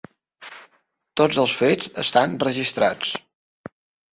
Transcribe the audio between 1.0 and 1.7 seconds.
Tots els